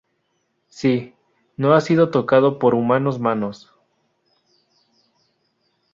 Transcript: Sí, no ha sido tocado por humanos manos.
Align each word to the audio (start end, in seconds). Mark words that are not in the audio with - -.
Sí, 0.69 1.13
no 1.57 1.75
ha 1.75 1.79
sido 1.81 2.09
tocado 2.09 2.57
por 2.57 2.73
humanos 2.73 3.19
manos. 3.19 3.71